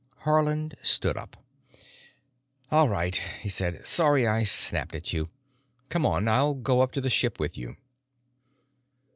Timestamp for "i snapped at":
4.25-5.13